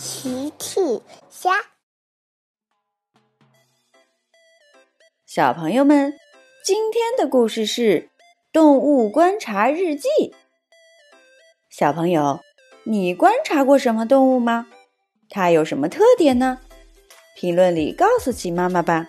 [0.00, 0.80] 奇趣
[1.28, 1.50] 虾，
[5.26, 6.14] 小朋友们，
[6.64, 7.82] 今天的故事是
[8.50, 10.08] 《动物观察日记》。
[11.68, 12.40] 小朋友，
[12.84, 14.68] 你观察过什么动物吗？
[15.28, 16.58] 它有什么特点呢？
[17.36, 19.06] 评论里告诉奇妈妈吧。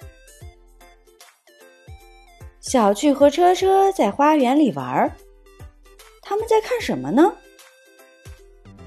[2.60, 5.16] 小趣和车车在花园里玩，
[6.22, 7.38] 他们在看什么呢？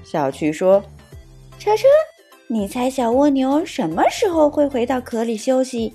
[0.03, 0.83] 小趣说。
[1.65, 1.87] 车车，
[2.45, 5.91] 你猜小蜗牛什么时候会回到壳里休息？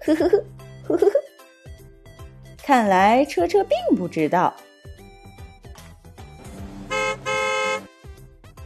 [0.00, 0.44] 呵呵呵，
[0.88, 1.12] 呵呵呵。
[2.60, 4.52] 看来车车并不知道。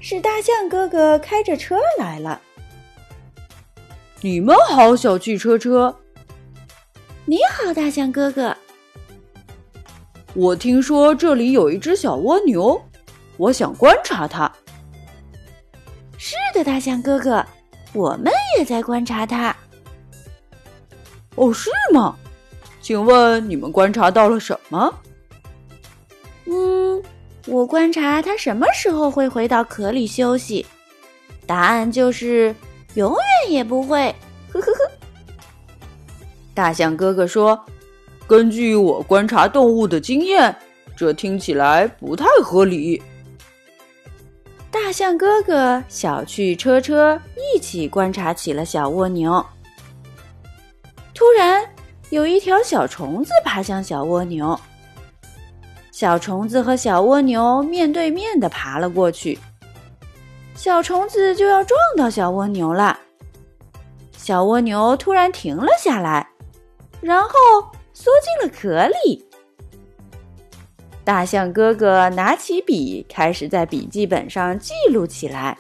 [0.01, 2.41] 是大象哥哥开着车来了。
[4.23, 5.95] 你们好，小汽车车。
[7.27, 8.57] 你好，大象哥哥。
[10.33, 12.81] 我听说这里有一只小蜗牛，
[13.37, 14.51] 我想观察它。
[16.63, 17.45] 大象哥哥，
[17.93, 19.55] 我们也在观察它。
[21.37, 22.17] 哦，是吗？
[22.81, 24.95] 请问你们观察到了什么？
[26.47, 27.03] 嗯，
[27.47, 30.65] 我观察它什么时候会回到壳里休息。
[31.47, 32.55] 答案就是
[32.95, 34.15] 永远也不会。
[34.53, 34.91] 呵呵呵。
[36.55, 37.59] 大象哥哥说
[38.27, 40.55] ：“根据我观察动物的经验，
[40.97, 43.03] 这听起来不太合理。”
[44.71, 49.45] 大象哥哥、小趣车车一起观察起了小蜗牛。
[51.15, 51.67] 突然，
[52.11, 54.59] 有一条小虫子爬向小蜗牛。
[55.91, 59.39] 小虫子和小蜗牛面对面的爬了过去。
[60.55, 62.99] 小虫子就要撞到小蜗牛了。
[64.17, 66.29] 小蜗牛突然停了下来，
[67.01, 67.31] 然后
[67.93, 69.28] 缩进了壳里。
[71.09, 75.57] 大象哥哥拿起笔，开始在笔记本上记录起来。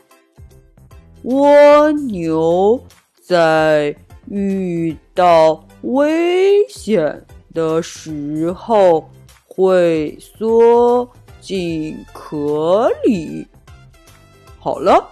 [1.23, 2.79] 蜗牛
[3.19, 3.97] 在
[4.27, 7.25] 遇到危险
[7.55, 9.09] 的时候
[9.47, 13.47] 会缩进壳里。
[14.59, 15.03] 好了，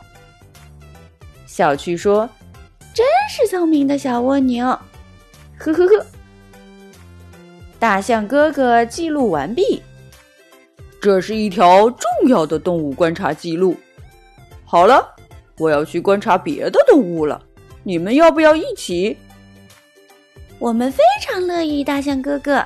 [1.47, 2.29] 小趣说
[2.93, 4.67] ：“真是聪明的小蜗牛。”
[5.57, 6.07] 呵呵呵。
[7.79, 9.83] 大象哥哥记录完毕。
[11.07, 13.77] 这是一条重要的动物观察记录。
[14.65, 15.09] 好了，
[15.57, 17.41] 我要去观察别的动物了。
[17.85, 19.17] 你们要不要一起？
[20.59, 22.57] 我们非常乐意，大象哥哥。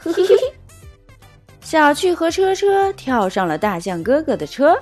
[0.00, 0.36] 嘿嘿嘿，
[1.62, 4.78] 小趣和车车跳上了大象哥哥的车。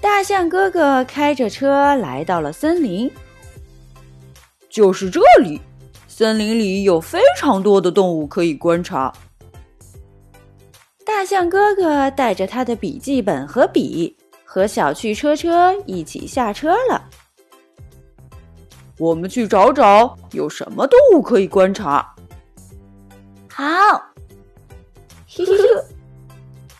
[0.00, 3.10] 大象哥哥开着车来到了森林。
[4.70, 5.60] 就是这里，
[6.08, 9.12] 森林里有非常多的动物可以观察。
[11.16, 17.08] 大象哥哥带着他的笔记本和笔，和小趣车车一起下车了。
[18.98, 22.14] 我们去找找有什么动物可以观察。
[23.48, 23.64] 好，
[25.26, 25.84] 嘿嘿嘿，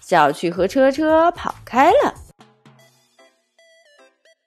[0.03, 2.15] 小趣和车车跑开了。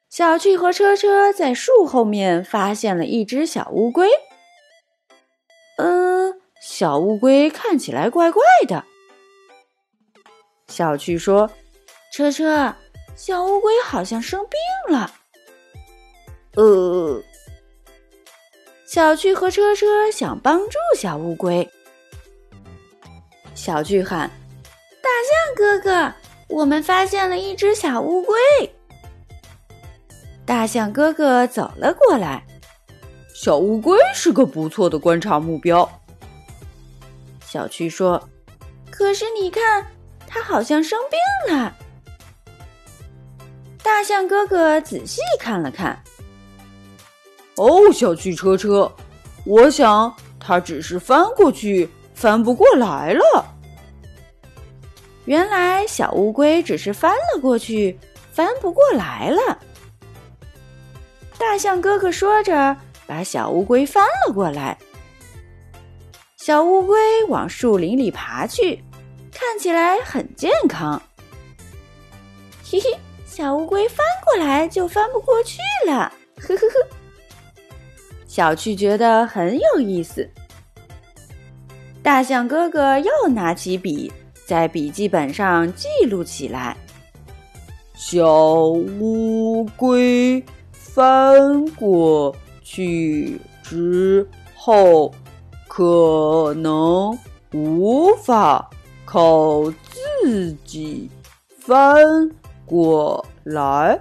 [0.08, 4.08] 小趣和车车在树后面发现了一只小乌龟。
[5.78, 8.86] 嗯，小乌龟看起来怪怪的。
[10.80, 11.52] 小趣说
[12.10, 12.74] ：“车车，
[13.14, 15.12] 小乌龟好像生病了。”
[16.56, 17.22] 呃，
[18.88, 21.70] 小趣和车车想帮助小乌龟。
[23.54, 24.32] 小趣喊
[25.04, 26.14] ：“大象哥哥，
[26.48, 28.38] 我们发现了一只小乌龟。”
[30.48, 32.42] 大象哥哥走了过来。
[33.36, 35.92] 小乌龟是个不错的观察目标。
[37.42, 38.30] 小趣说
[38.90, 39.86] ：“可是你看。”
[40.32, 41.76] 他好像生病了。
[43.82, 46.00] 大象哥哥仔细看了看，
[47.56, 48.90] 哦，小汽车车，
[49.44, 53.46] 我想它只是翻过去翻不过来了。
[55.26, 57.98] 原来小乌龟只是翻了过去，
[58.32, 59.60] 翻不过来了。
[61.38, 62.78] 大象哥哥说着，
[63.08, 64.78] 把小乌龟翻了过来。
[66.38, 68.84] 小乌龟往树林里爬去。
[69.40, 71.02] 看起来很健康，
[72.70, 77.56] 嘿嘿，小乌龟翻过来就翻不过去了，呵呵呵。
[78.28, 80.30] 小趣觉得很有意思。
[82.04, 84.12] 大象哥哥又拿起笔，
[84.46, 86.76] 在笔记本上记录起来：
[87.96, 90.44] 小乌龟
[90.74, 95.14] 翻过去之后，
[95.70, 97.18] 可能
[97.54, 98.70] 无法。
[99.12, 99.64] 靠
[100.22, 101.10] 自己
[101.58, 102.30] 翻
[102.64, 104.00] 过来。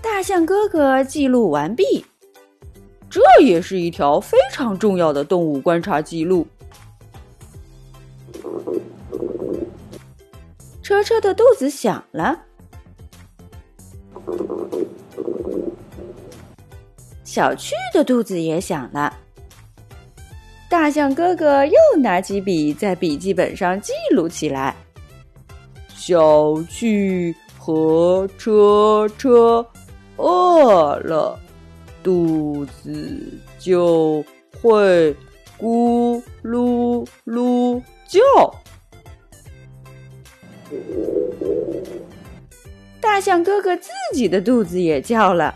[0.00, 2.06] 大象哥哥记录完毕，
[3.10, 6.46] 这也是一条非常重要的动物观察记录。
[10.80, 12.42] 车车的肚子响了，
[17.24, 19.11] 小趣的肚子也响了。
[20.82, 24.74] 大象哥哥又拿起笔，在笔记本上记录起来。
[25.94, 29.64] 小趣和车车
[30.16, 31.38] 饿了，
[32.02, 34.24] 肚子就
[34.60, 35.14] 会
[35.56, 38.20] 咕噜噜叫。
[43.00, 45.54] 大象哥哥自己的肚子也叫了。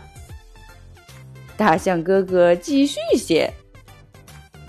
[1.57, 3.51] 大象哥哥继续写：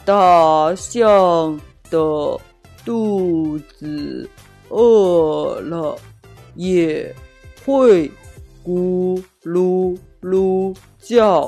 [0.08, 1.60] 大象
[1.90, 2.40] 的
[2.82, 4.26] 肚子
[4.70, 5.99] 饿了，
[6.55, 7.14] 也
[7.62, 8.10] 会
[8.64, 11.43] 咕噜噜叫。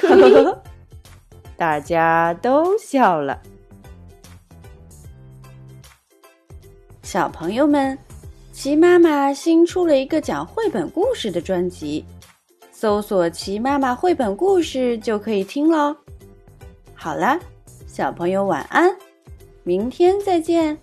[0.00, 0.62] 呵呵呵，
[1.56, 3.42] 大家都笑了。
[7.02, 7.98] 小朋友们，
[8.52, 12.04] 齐妈妈新出了一个讲绘本故事的专辑，
[12.70, 15.96] 搜索“齐妈妈绘本故事”就可以听喽。
[17.00, 17.38] 好了，
[17.86, 18.92] 小朋友晚安，
[19.62, 20.76] 明天再见。